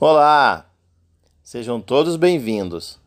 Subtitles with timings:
[0.00, 0.70] Olá!
[1.42, 3.00] Sejam todos bem-vindos.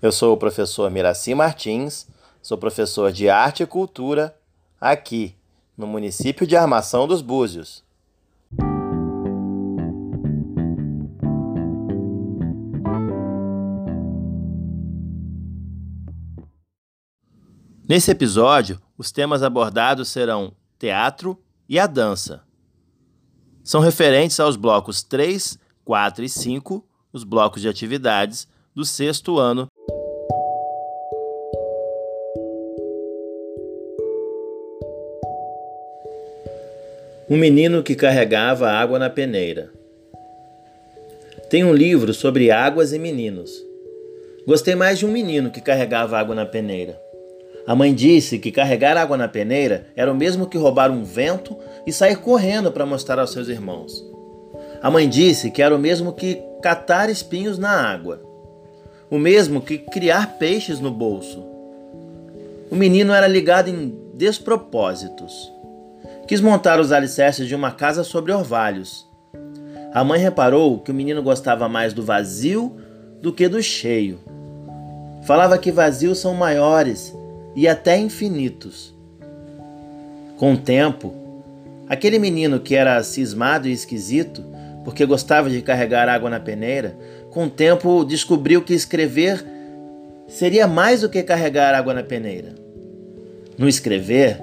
[0.00, 2.08] Eu sou o professor Miraci Martins,
[2.40, 4.34] sou professor de Arte e Cultura
[4.80, 5.34] aqui
[5.76, 7.84] no município de Armação dos Búzios.
[17.86, 21.38] Nesse episódio, os temas abordados serão teatro
[21.68, 22.42] e a dança.
[23.62, 29.68] São referentes aos blocos 3, 4 e 5, os blocos de atividades do sexto ano.
[37.30, 39.70] Um menino que carregava água na peneira.
[41.48, 43.52] Tem um livro sobre águas e meninos.
[44.44, 47.00] Gostei mais de um menino que carregava água na peneira.
[47.64, 51.56] A mãe disse que carregar água na peneira era o mesmo que roubar um vento
[51.86, 54.15] e sair correndo para mostrar aos seus irmãos.
[54.82, 58.22] A mãe disse que era o mesmo que catar espinhos na água,
[59.10, 61.44] o mesmo que criar peixes no bolso.
[62.70, 65.52] O menino era ligado em despropósitos.
[66.26, 69.06] Quis montar os alicerces de uma casa sobre orvalhos.
[69.94, 72.76] A mãe reparou que o menino gostava mais do vazio
[73.22, 74.18] do que do cheio.
[75.22, 77.14] Falava que vazios são maiores
[77.54, 78.94] e até infinitos.
[80.36, 81.14] Com o tempo,
[81.88, 84.44] aquele menino que era cismado e esquisito,
[84.86, 86.96] porque gostava de carregar água na peneira,
[87.32, 89.44] com o tempo descobriu que escrever
[90.28, 92.54] seria mais do que carregar água na peneira.
[93.58, 94.38] No escrever,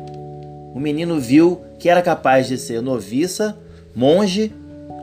[0.75, 3.57] o menino viu que era capaz de ser noviça,
[3.95, 4.51] monge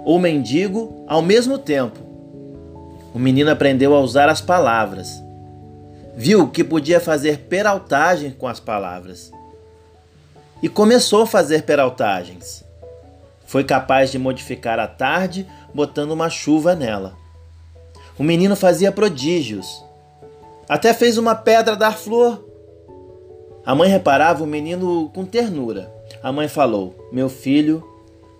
[0.04, 1.98] ou mendigo ao mesmo tempo.
[3.14, 5.22] O menino aprendeu a usar as palavras
[6.14, 9.32] viu que podia fazer peraltagem com as palavras
[10.62, 12.62] e começou a fazer peraltagens.
[13.50, 17.14] Foi capaz de modificar a tarde botando uma chuva nela.
[18.16, 19.84] O menino fazia prodígios.
[20.68, 22.46] Até fez uma pedra dar flor.
[23.66, 25.92] A mãe reparava o menino com ternura.
[26.22, 27.82] A mãe falou: Meu filho,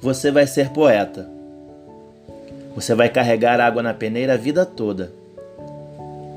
[0.01, 1.29] você vai ser poeta.
[2.77, 5.21] Você vai carregar água na peneira a vida toda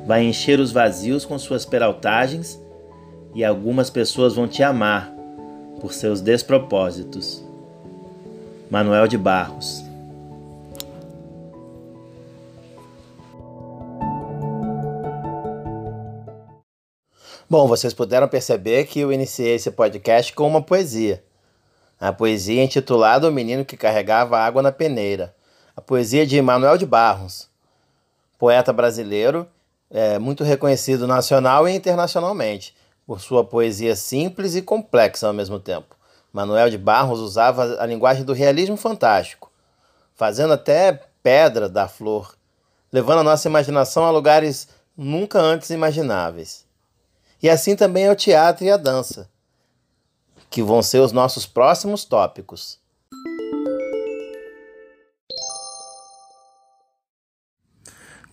[0.05, 2.59] vai encher os vazios com suas peraltagens
[3.33, 5.11] e algumas pessoas vão te amar
[5.79, 7.42] por seus despropósitos.
[8.73, 9.83] Manuel de Barros
[17.47, 21.23] Bom, vocês puderam perceber que eu iniciei esse podcast com uma poesia.
[21.99, 25.35] A poesia intitulada O Menino que Carregava Água na Peneira.
[25.77, 27.47] A poesia de Manuel de Barros,
[28.39, 29.45] poeta brasileiro
[29.91, 32.75] é muito reconhecido nacional e internacionalmente
[33.05, 35.95] por sua poesia simples e complexa ao mesmo tempo.
[36.33, 39.51] Manuel de Barros usava a linguagem do realismo fantástico,
[40.15, 42.35] fazendo até pedra da flor,
[42.91, 44.67] levando a nossa imaginação a lugares
[44.97, 46.65] nunca antes imagináveis.
[47.41, 49.29] E assim também é o teatro e a dança,
[50.49, 52.79] que vão ser os nossos próximos tópicos.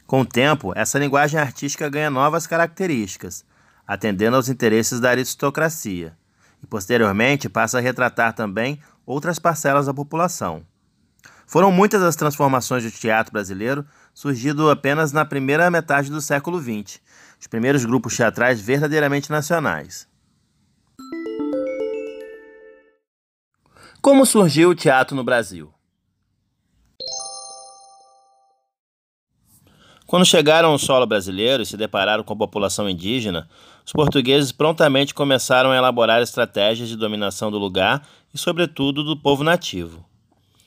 [0.06, 3.46] Com o tempo, essa linguagem artística ganha novas características,
[3.88, 6.16] atendendo aos interesses da aristocracia
[6.62, 10.64] e posteriormente passa a retratar também outras parcelas da população.
[11.48, 17.00] Foram muitas as transformações do teatro brasileiro, surgido apenas na primeira metade do século XX,
[17.40, 20.08] os primeiros grupos teatrais verdadeiramente nacionais.
[24.02, 25.72] Como surgiu o teatro no Brasil?
[30.12, 33.48] Quando chegaram ao solo brasileiro e se depararam com a população indígena,
[33.86, 39.42] os portugueses prontamente começaram a elaborar estratégias de dominação do lugar e, sobretudo, do povo
[39.44, 40.04] nativo.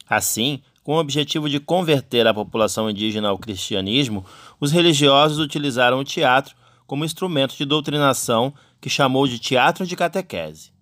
[0.09, 4.25] Assim, com o objetivo de converter a população indígena ao cristianismo,
[4.61, 6.55] os religiosos utilizaram o teatro
[6.87, 10.73] como instrumento de doutrinação que chamou de teatro de catequese.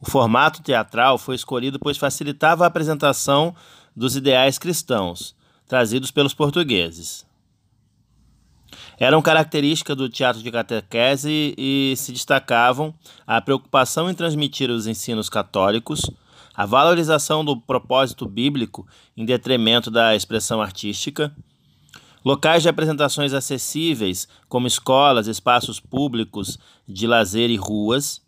[0.00, 3.54] O formato teatral foi escolhido pois facilitava a apresentação
[3.94, 5.34] dos ideais cristãos,
[5.66, 7.28] trazidos pelos portugueses
[8.98, 12.92] eram características do teatro de catequese e se destacavam
[13.26, 16.10] a preocupação em transmitir os ensinos católicos,
[16.58, 18.84] a valorização do propósito bíblico
[19.16, 21.32] em detrimento da expressão artística,
[22.24, 28.20] Locais de apresentações acessíveis, como escolas, espaços públicos de lazer e ruas.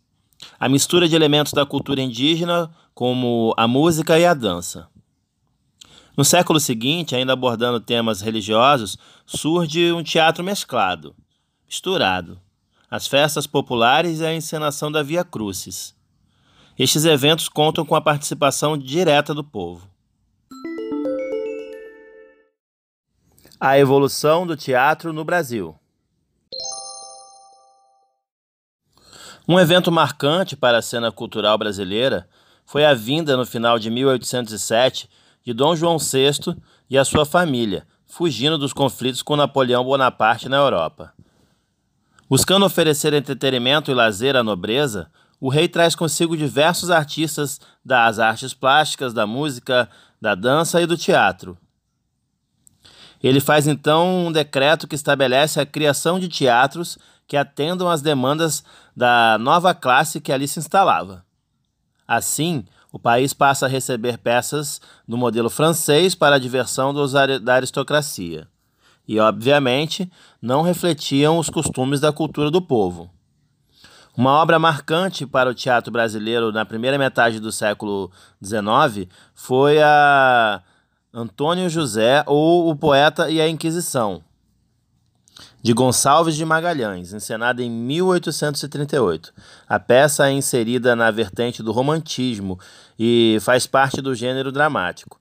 [0.61, 4.87] A mistura de elementos da cultura indígena, como a música e a dança.
[6.17, 8.97] No século seguinte, ainda abordando temas religiosos,
[9.27, 11.15] surge um teatro mesclado,
[11.67, 12.41] misturado,
[12.89, 15.99] as festas populares e a encenação da Via Crucis.
[16.83, 19.87] Estes eventos contam com a participação direta do povo.
[23.61, 25.79] A evolução do teatro no Brasil.
[29.47, 32.27] Um evento marcante para a cena cultural brasileira
[32.65, 35.07] foi a vinda no final de 1807
[35.45, 36.57] de Dom João VI
[36.89, 41.13] e a sua família, fugindo dos conflitos com Napoleão Bonaparte na Europa.
[42.27, 48.53] Buscando oferecer entretenimento e lazer à nobreza, o rei traz consigo diversos artistas das artes
[48.53, 49.89] plásticas, da música,
[50.21, 51.57] da dança e do teatro.
[53.23, 58.65] Ele faz então um decreto que estabelece a criação de teatros que atendam às demandas
[58.97, 61.25] da nova classe que ali se instalava.
[62.07, 67.55] Assim, o país passa a receber peças do modelo francês para a diversão dos, da
[67.55, 68.49] aristocracia.
[69.07, 70.11] E, obviamente,
[70.41, 73.11] não refletiam os costumes da cultura do povo.
[74.17, 78.11] Uma obra marcante para o teatro brasileiro na primeira metade do século
[78.45, 80.61] XIX foi a
[81.13, 84.23] Antônio José ou O Poeta e a Inquisição,
[85.63, 89.33] de Gonçalves de Magalhães, encenada em 1838.
[89.69, 92.59] A peça é inserida na vertente do romantismo
[92.99, 95.21] e faz parte do gênero dramático.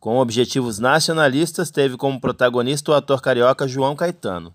[0.00, 4.54] Com objetivos nacionalistas, teve como protagonista o ator carioca João Caetano.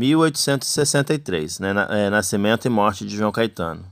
[0.00, 1.74] 1808-1863, né?
[1.90, 3.84] É, nascimento e morte de João Caetano.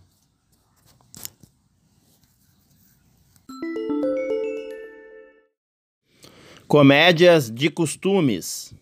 [6.66, 8.74] Comédias de costumes.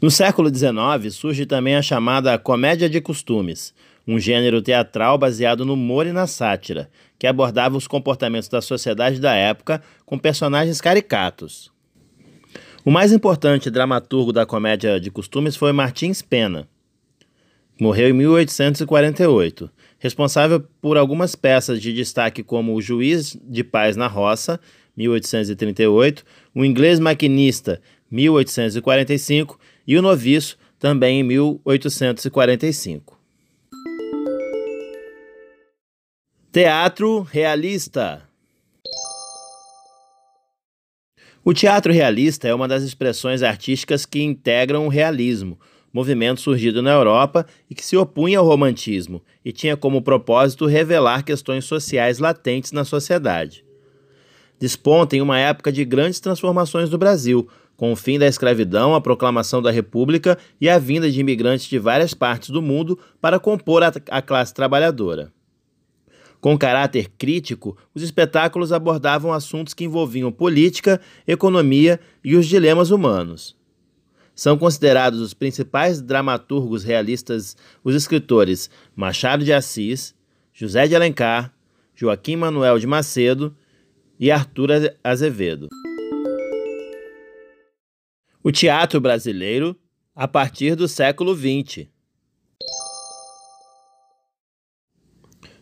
[0.00, 3.74] No século XIX surge também a chamada comédia de costumes,
[4.06, 9.18] um gênero teatral baseado no humor e na sátira, que abordava os comportamentos da sociedade
[9.18, 11.70] da época com personagens caricatos.
[12.86, 16.68] O mais importante dramaturgo da comédia de costumes foi Martins Pena.
[17.80, 19.68] Morreu em 1848
[19.98, 24.60] responsável por algumas peças de destaque como O Juiz de Paz na Roça,
[24.96, 26.24] 1838,
[26.54, 33.18] O Inglês Maquinista, 1845 e O Noviço, também em 1845.
[36.52, 38.22] Teatro realista.
[41.48, 45.56] O teatro realista é uma das expressões artísticas que integram o realismo,
[45.92, 51.22] movimento surgido na Europa e que se opunha ao romantismo e tinha como propósito revelar
[51.22, 53.64] questões sociais latentes na sociedade.
[54.58, 59.00] Desponta em uma época de grandes transformações no Brasil, com o fim da escravidão, a
[59.00, 63.84] proclamação da República e a vinda de imigrantes de várias partes do mundo para compor
[63.84, 65.35] a, a classe trabalhadora.
[66.46, 73.56] Com caráter crítico, os espetáculos abordavam assuntos que envolviam política, economia e os dilemas humanos.
[74.32, 80.14] São considerados os principais dramaturgos realistas os escritores Machado de Assis,
[80.52, 81.52] José de Alencar,
[81.96, 83.52] Joaquim Manuel de Macedo
[84.16, 84.68] e Arthur
[85.02, 85.68] Azevedo.
[88.40, 89.74] O teatro brasileiro
[90.14, 91.88] a partir do século XX.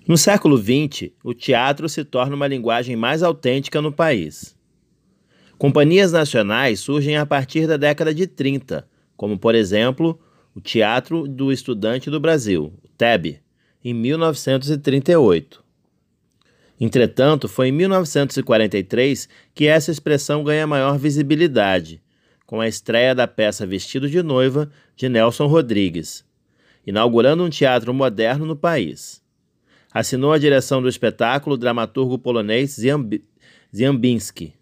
[0.07, 4.55] No século XX, o teatro se torna uma linguagem mais autêntica no país.
[5.57, 10.21] Companhias nacionais surgem a partir da década de 30, como, por exemplo,
[10.55, 13.41] o Teatro do Estudante do Brasil, TEB,
[13.83, 15.65] em 1938.
[16.79, 22.03] Entretanto, foi em 1943 que essa expressão ganha maior visibilidade,
[22.45, 26.27] com a estreia da peça Vestido de Noiva, de Nelson Rodrigues,
[26.87, 29.24] inaugurando um teatro moderno no país.
[29.95, 32.77] Assinou a direção do espetáculo o dramaturgo polonês
[33.73, 34.53] Ziambinski.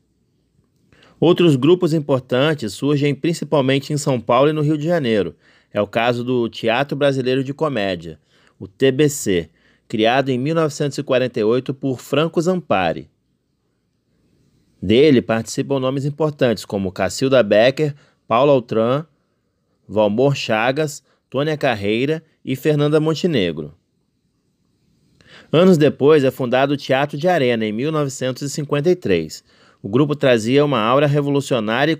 [1.18, 5.34] Outros grupos importantes surgem principalmente em São Paulo e no Rio de Janeiro.
[5.72, 8.20] É o caso do Teatro Brasileiro de Comédia,
[8.58, 9.48] o TBC,
[9.88, 13.08] criado em 1948 por Franco Zampari.
[14.82, 17.94] Dele participam nomes importantes como Cacilda Becker,
[18.28, 19.06] Paulo Altran,
[19.88, 23.74] Valmor Chagas, Tônia Carreira e Fernanda Montenegro.
[25.52, 29.44] Anos depois é fundado o Teatro de Arena, em 1953
[29.82, 31.98] o grupo trazia uma aura revolucionária e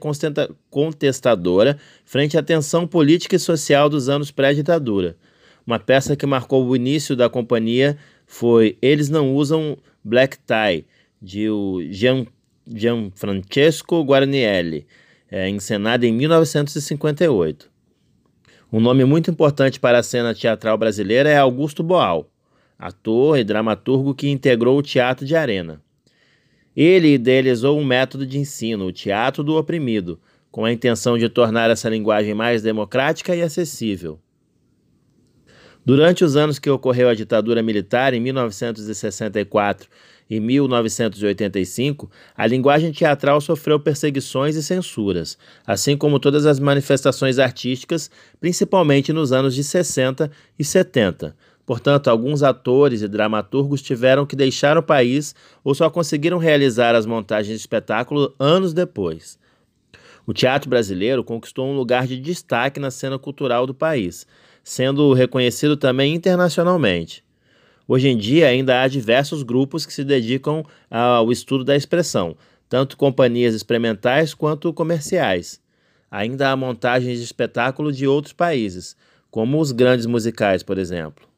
[0.71, 5.16] contestadora frente à tensão política e social dos anos pré-ditadura.
[5.66, 10.87] Uma peça que marcou o início da companhia foi Eles Não Usam Black Tie,
[11.21, 11.49] de
[11.90, 12.25] Jean
[12.64, 14.87] Gianfrancesco Guarnielli,
[15.28, 17.68] é, encenada em 1958.
[18.73, 22.30] Um nome muito importante para a cena teatral brasileira é Augusto Boal,
[22.83, 25.81] ator e dramaturgo que integrou o teatro de arena.
[26.75, 30.19] Ele idealizou um método de ensino, o teatro do oprimido,
[30.51, 34.19] com a intenção de tornar essa linguagem mais democrática e acessível.
[35.85, 39.89] Durante os anos que ocorreu a ditadura militar, em 1964
[40.29, 48.11] e 1985, a linguagem teatral sofreu perseguições e censuras, assim como todas as manifestações artísticas,
[48.41, 51.37] principalmente nos anos de 60 e 70.
[51.64, 57.07] Portanto, alguns atores e dramaturgos tiveram que deixar o país ou só conseguiram realizar as
[57.07, 59.38] montagens de espetáculo anos depois.
[60.26, 64.26] O teatro brasileiro conquistou um lugar de destaque na cena cultural do país,
[64.62, 67.25] sendo reconhecido também internacionalmente.
[67.87, 72.37] Hoje em dia, ainda há diversos grupos que se dedicam ao estudo da expressão,
[72.69, 75.61] tanto companhias experimentais quanto comerciais.
[76.11, 78.97] Ainda há montagens de espetáculo de outros países,
[79.31, 81.32] como os grandes musicais, por exemplo.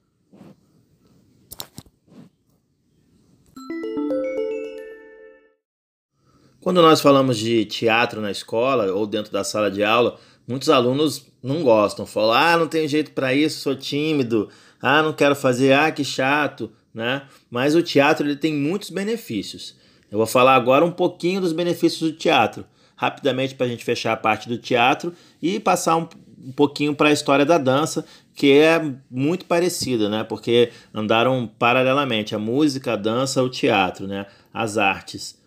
[6.64, 10.18] Quando nós falamos de teatro na escola ou dentro da sala de aula,
[10.49, 14.49] muitos alunos não gostam, falam: ah, não tenho jeito para isso, sou tímido,
[14.80, 17.25] ah, não quero fazer, ah, que chato, né?
[17.50, 19.76] Mas o teatro ele tem muitos benefícios.
[20.11, 22.64] Eu vou falar agora um pouquinho dos benefícios do teatro,
[22.97, 26.09] rapidamente para a gente fechar a parte do teatro e passar um,
[26.47, 28.80] um pouquinho para a história da dança, que é
[29.11, 30.25] muito parecida, né?
[30.25, 34.25] Porque andaram paralelamente a música, a dança, o teatro, né?
[34.50, 35.44] As artes.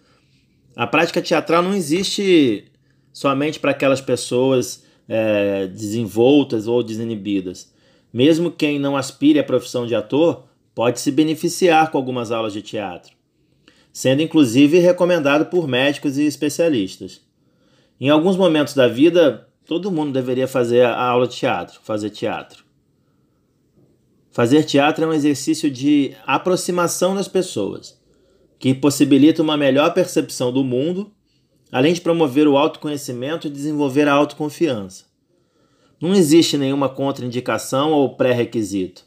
[0.77, 2.65] A prática teatral não existe
[3.11, 7.73] somente para aquelas pessoas é, desenvoltas ou desinibidas.
[8.13, 10.43] Mesmo quem não aspire à profissão de ator
[10.75, 13.11] pode se beneficiar com algumas aulas de teatro,
[13.91, 17.21] sendo inclusive recomendado por médicos e especialistas.
[17.99, 22.63] Em alguns momentos da vida, todo mundo deveria fazer a aula de teatro, fazer teatro.
[24.29, 27.99] Fazer teatro é um exercício de aproximação das pessoas,
[28.59, 31.11] que possibilita uma melhor percepção do mundo,
[31.71, 35.05] além de promover o autoconhecimento e desenvolver a autoconfiança.
[35.99, 39.05] Não existe nenhuma contraindicação ou pré-requisito.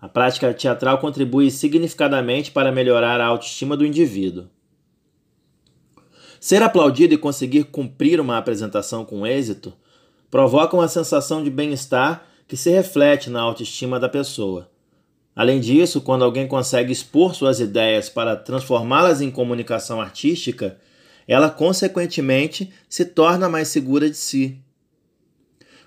[0.00, 4.48] A prática teatral contribui significadamente para melhorar a autoestima do indivíduo.
[6.40, 9.72] Ser aplaudido e conseguir cumprir uma apresentação com êxito
[10.28, 14.71] provoca uma sensação de bem-estar que se reflete na autoestima da pessoa.
[15.34, 20.78] Além disso, quando alguém consegue expor suas ideias para transformá-las em comunicação artística,
[21.26, 24.58] ela consequentemente se torna mais segura de si.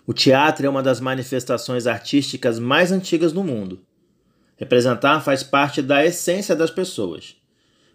[0.07, 3.81] O teatro é uma das manifestações artísticas mais antigas do mundo.
[4.55, 7.35] Representar faz parte da essência das pessoas.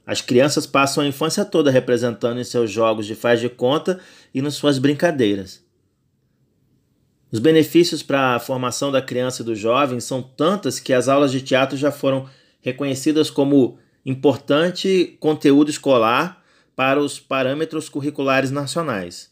[0.06, 4.00] As crianças passam a infância toda representando em seus jogos de faz de conta
[4.34, 5.64] e nas suas brincadeiras.
[7.32, 11.30] Os benefícios para a formação da criança e do jovem são tantas que as aulas
[11.30, 12.28] de teatro já foram
[12.60, 16.42] reconhecidas como importante conteúdo escolar
[16.74, 19.30] para os parâmetros curriculares nacionais.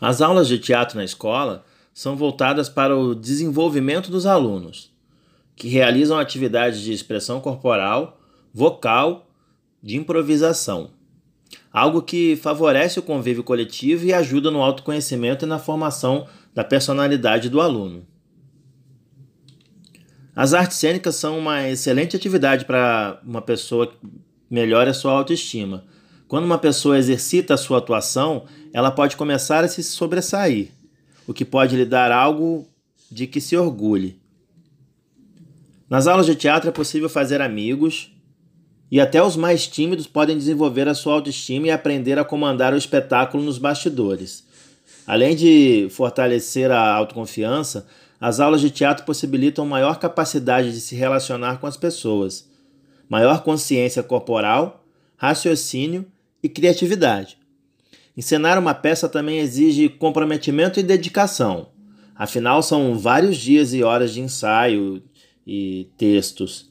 [0.00, 4.92] As aulas de teatro na escola são voltadas para o desenvolvimento dos alunos,
[5.56, 8.20] que realizam atividades de expressão corporal,
[8.54, 9.28] vocal,
[9.82, 10.92] de improvisação,
[11.72, 17.48] algo que favorece o convívio coletivo e ajuda no autoconhecimento e na formação da personalidade
[17.48, 18.06] do aluno.
[20.34, 23.96] As artes cênicas são uma excelente atividade para uma pessoa que
[24.50, 25.84] melhore a sua autoestima
[26.28, 30.68] quando uma pessoa exercita a sua atuação, ela pode começar a se sobressair,
[31.26, 32.68] o que pode lhe dar algo
[33.10, 34.20] de que se orgulhe.
[35.88, 38.12] Nas aulas de teatro é possível fazer amigos,
[38.90, 42.76] e até os mais tímidos podem desenvolver a sua autoestima e aprender a comandar o
[42.76, 44.46] espetáculo nos bastidores.
[45.06, 47.86] Além de fortalecer a autoconfiança,
[48.20, 52.48] as aulas de teatro possibilitam maior capacidade de se relacionar com as pessoas,
[53.08, 54.84] maior consciência corporal,
[55.16, 56.06] raciocínio
[56.42, 57.38] e criatividade.
[58.16, 61.68] Encenar uma peça também exige comprometimento e dedicação.
[62.16, 65.02] Afinal, são vários dias e horas de ensaio
[65.46, 66.68] e textos,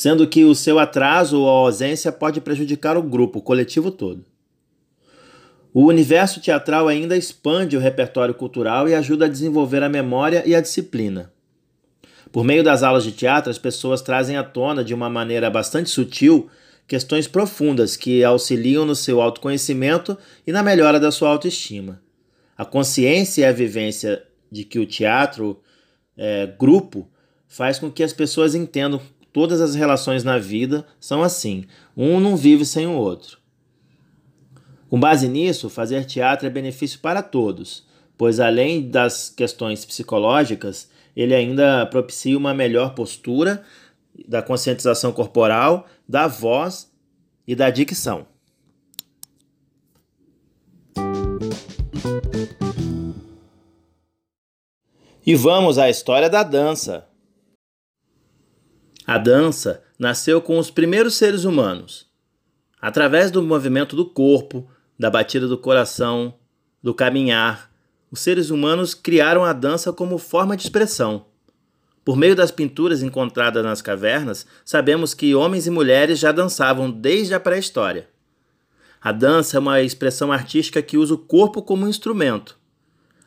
[0.00, 4.24] sendo que o seu atraso ou ausência pode prejudicar o grupo, o coletivo todo.
[5.74, 10.54] O universo teatral ainda expande o repertório cultural e ajuda a desenvolver a memória e
[10.54, 11.30] a disciplina.
[12.32, 15.90] Por meio das aulas de teatro, as pessoas trazem à tona de uma maneira bastante
[15.90, 16.48] sutil
[16.88, 20.16] questões profundas que auxiliam no seu autoconhecimento
[20.46, 22.00] e na melhora da sua autoestima.
[22.56, 25.60] A consciência e a vivência de que o teatro
[26.16, 27.06] é, grupo
[27.46, 28.98] faz com que as pessoas entendam
[29.32, 31.64] todas as relações na vida são assim,
[31.96, 33.38] um não vive sem o outro.
[34.88, 37.86] Com base nisso, fazer teatro é benefício para todos,
[38.18, 43.62] pois além das questões psicológicas, ele ainda propicia uma melhor postura
[44.26, 46.90] da conscientização corporal, da voz
[47.46, 48.26] e da dicção.
[55.24, 57.06] E vamos à história da dança.
[59.06, 62.06] A dança nasceu com os primeiros seres humanos.
[62.80, 66.34] Através do movimento do corpo, da batida do coração,
[66.82, 67.70] do caminhar,
[68.10, 71.26] os seres humanos criaram a dança como forma de expressão.
[72.04, 77.34] Por meio das pinturas encontradas nas cavernas, sabemos que homens e mulheres já dançavam desde
[77.34, 78.08] a pré-história.
[79.00, 82.58] A dança é uma expressão artística que usa o corpo como instrumento.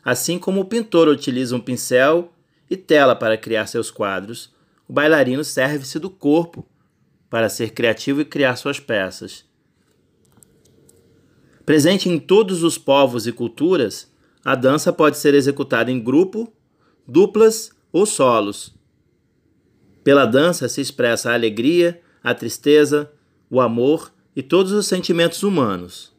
[0.04, 2.32] Assim como o pintor utiliza um pincel
[2.68, 4.53] e tela para criar seus quadros,
[4.88, 6.66] o bailarino serve-se do corpo
[7.30, 9.44] para ser criativo e criar suas peças.
[11.64, 14.12] Presente em todos os povos e culturas,
[14.44, 16.52] a dança pode ser executada em grupo,
[17.08, 18.74] duplas ou solos.
[20.02, 23.10] Pela dança se expressa a alegria, a tristeza,
[23.50, 26.12] o amor e todos os sentimentos humanos.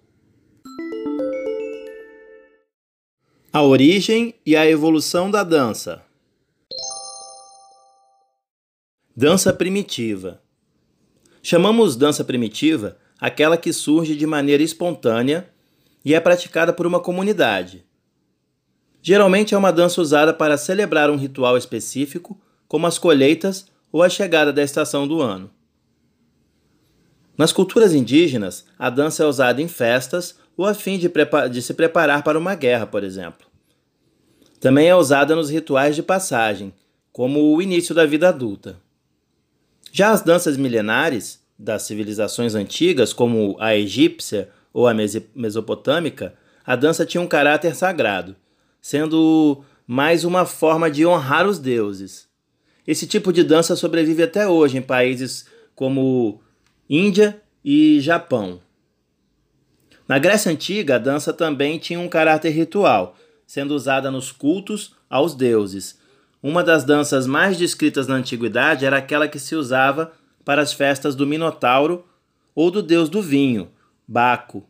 [3.53, 6.03] A origem e a evolução da dança.
[9.17, 10.41] Dança primitiva.
[11.41, 15.49] Chamamos dança primitiva aquela que surge de maneira espontânea
[16.03, 17.85] e é praticada por uma comunidade.
[19.01, 24.09] Geralmente é uma dança usada para celebrar um ritual específico, como as colheitas ou a
[24.09, 25.49] chegada da estação do ano.
[27.37, 31.09] Nas culturas indígenas, a dança é usada em festas ou a fim de,
[31.53, 33.47] de, se preparar para uma guerra, por exemplo.
[34.59, 36.73] Também é usada nos rituais de passagem,
[37.13, 38.83] como o início da vida adulta.
[39.97, 44.93] Já as danças milenares das civilizações antigas, como a egípcia ou a
[45.33, 46.35] mesopotâmica,
[46.65, 48.35] a dança tinha um caráter sagrado,
[48.81, 52.27] sendo mais uma forma de honrar os deuses.
[52.85, 56.41] Esse tipo de dança sobrevive até hoje em países como
[56.89, 58.59] Índia e Japão.
[60.05, 63.15] Na Grécia Antiga, a dança também tinha um caráter ritual,
[63.47, 65.97] sendo usada nos cultos aos deuses,
[66.47, 70.13] uma das danças mais descritas na antiguidade era aquela que se usava
[70.45, 72.05] para as festas do Minotauro
[72.53, 73.71] ou do deus do vinho,
[74.07, 74.63] Baco.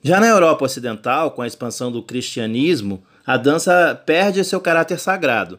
[0.00, 5.58] Já na Europa Ocidental, com a expansão do cristianismo, a dança perde seu caráter sagrado.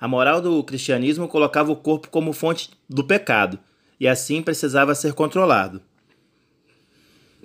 [0.00, 3.58] A moral do cristianismo colocava o corpo como fonte do pecado
[4.00, 5.82] e assim precisava ser controlado.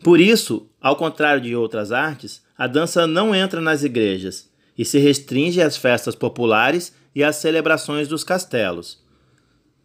[0.01, 4.97] Por isso, ao contrário de outras artes, a dança não entra nas igrejas, e se
[4.97, 9.03] restringe às festas populares e às celebrações dos castelos.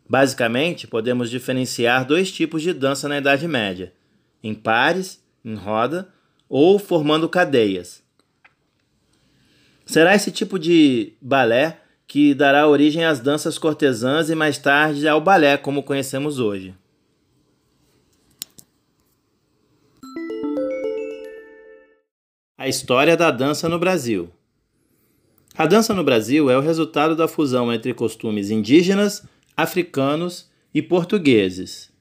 [0.08, 3.92] Basicamente, podemos diferenciar dois tipos de dança na Idade Média:
[4.40, 6.08] em pares, em roda
[6.48, 8.04] ou formando cadeias.
[9.84, 15.20] Será esse tipo de balé que dará origem às danças cortesãs e mais tarde ao
[15.20, 16.72] balé como conhecemos hoje.
[22.56, 24.30] A história da dança no Brasil.
[25.56, 29.22] A dança no Brasil é o resultado da fusão entre costumes indígenas,
[29.56, 31.92] africanos e portugueses.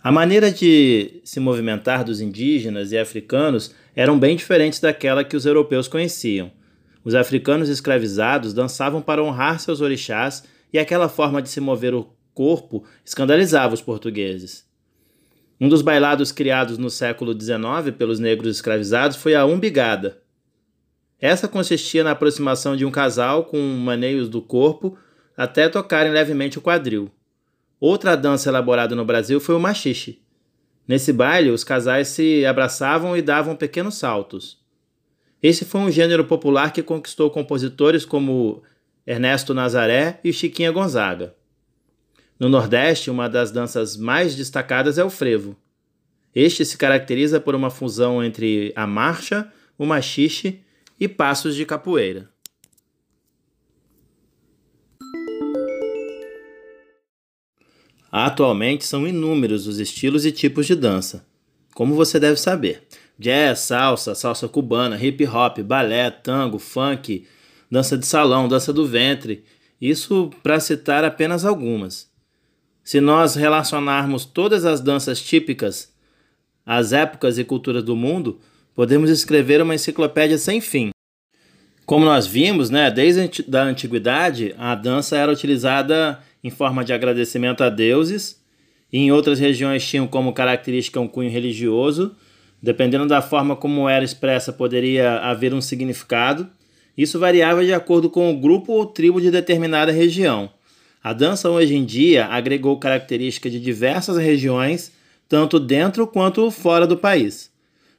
[0.00, 5.46] A maneira de se movimentar dos indígenas e africanos eram bem diferentes daquela que os
[5.46, 6.52] europeus conheciam.
[7.02, 12.08] Os africanos escravizados dançavam para honrar seus orixás e aquela forma de se mover o
[12.32, 14.64] corpo escandalizava os portugueses.
[15.60, 20.22] Um dos bailados criados no século XIX pelos negros escravizados foi a umbigada,
[21.20, 24.96] essa consistia na aproximação de um casal com maneios do corpo
[25.36, 27.10] até tocarem levemente o quadril.
[27.80, 30.20] Outra dança elaborada no Brasil foi o machixe.
[30.86, 34.62] Nesse baile, os casais se abraçavam e davam pequenos saltos.
[35.42, 38.62] Esse foi um gênero popular que conquistou compositores como
[39.06, 41.34] Ernesto Nazaré e Chiquinha Gonzaga.
[42.38, 45.56] No Nordeste, uma das danças mais destacadas é o frevo.
[46.34, 50.63] Este se caracteriza por uma fusão entre a marcha, o machixe
[50.98, 52.30] e passos de capoeira.
[58.10, 61.26] Atualmente são inúmeros os estilos e tipos de dança,
[61.74, 62.86] como você deve saber:
[63.18, 67.26] jazz, salsa, salsa cubana, hip hop, balé, tango, funk,
[67.68, 69.44] dança de salão, dança do ventre.
[69.80, 72.08] Isso para citar apenas algumas.
[72.84, 75.92] Se nós relacionarmos todas as danças típicas
[76.64, 78.38] às épocas e culturas do mundo,
[78.74, 80.90] podemos escrever uma enciclopédia sem fim.
[81.86, 83.20] Como nós vimos, né, desde
[83.54, 88.42] a antiguidade, a dança era utilizada em forma de agradecimento a deuses,
[88.92, 92.14] e em outras regiões tinham como característica um cunho religioso.
[92.62, 96.48] Dependendo da forma como era expressa, poderia haver um significado.
[96.96, 100.48] Isso variava de acordo com o grupo ou tribo de determinada região.
[101.02, 104.92] A dança hoje em dia agregou características de diversas regiões,
[105.28, 107.50] tanto dentro quanto fora do país.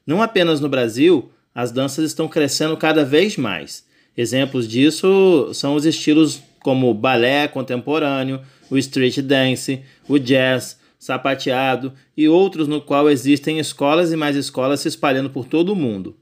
[0.06, 3.86] Não apenas no Brasil, as danças estão crescendo cada vez mais.
[4.15, 11.94] Exemplos disso são os estilos como o balé contemporâneo, o street dance, o jazz, sapateado
[12.15, 16.15] e outros no qual existem escolas e mais escolas se espalhando por todo o mundo,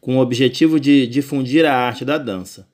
[0.00, 2.66] com o objetivo de difundir a arte da dança.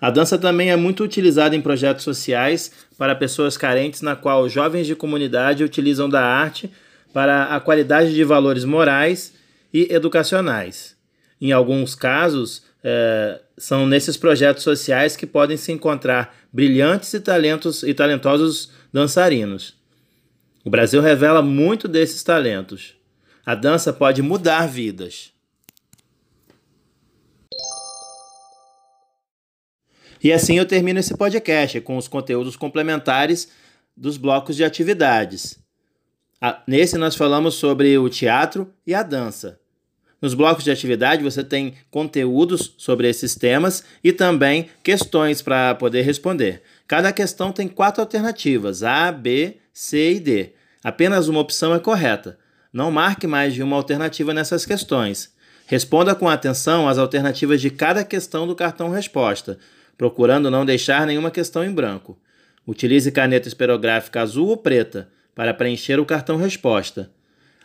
[0.00, 4.86] A dança também é muito utilizada em projetos sociais para pessoas carentes, na qual jovens
[4.86, 6.70] de comunidade utilizam da arte
[7.12, 9.37] para a qualidade de valores morais
[9.72, 10.96] e educacionais.
[11.40, 17.82] Em alguns casos, é, são nesses projetos sociais que podem se encontrar brilhantes e, talentos,
[17.82, 19.76] e talentosos dançarinos.
[20.64, 22.94] O Brasil revela muito desses talentos.
[23.44, 25.32] A dança pode mudar vidas.
[30.22, 33.48] E assim eu termino esse podcast com os conteúdos complementares
[33.96, 35.58] dos blocos de atividades.
[36.66, 39.58] Nesse nós falamos sobre o teatro e a dança.
[40.22, 46.02] Nos blocos de atividade você tem conteúdos sobre esses temas e também questões para poder
[46.02, 46.62] responder.
[46.86, 50.52] Cada questão tem quatro alternativas: A, B, C e D.
[50.82, 52.38] Apenas uma opção é correta.
[52.72, 55.32] Não marque mais de uma alternativa nessas questões.
[55.66, 59.58] Responda com atenção as alternativas de cada questão do cartão resposta,
[59.96, 62.18] procurando não deixar nenhuma questão em branco.
[62.66, 67.12] Utilize caneta esperográfica azul ou preta para preencher o cartão resposta.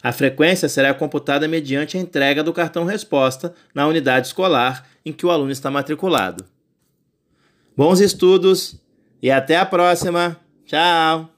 [0.04, 5.26] A frequência será computada mediante a entrega do cartão resposta na unidade escolar em que
[5.26, 6.46] o aluno está matriculado.
[7.76, 8.80] Bons estudos
[9.24, 10.40] e até a próxima!
[10.68, 11.34] Tchau!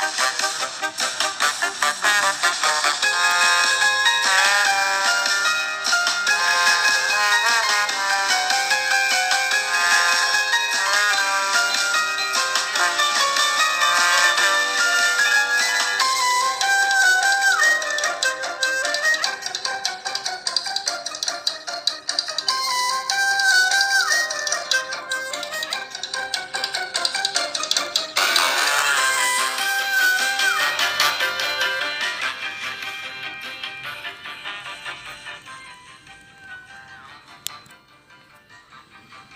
[0.00, 0.43] Thank you.